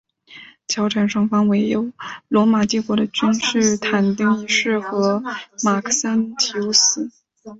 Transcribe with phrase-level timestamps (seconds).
[0.67, 1.75] 交战双方为
[2.27, 5.21] 罗马帝国的君士坦丁一世和
[5.63, 7.11] 马克森提乌斯。